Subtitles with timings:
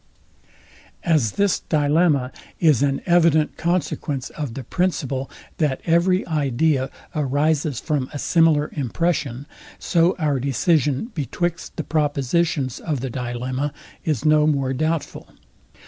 [1.03, 8.09] As this dilemma is an evident consequence of the principle, that every idea arises from
[8.11, 9.45] a similar impression,
[9.77, 15.27] so our decision betwixt the propositions of the dilemma is no more doubtful.